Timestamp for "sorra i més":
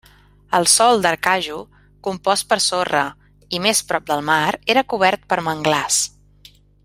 2.69-3.83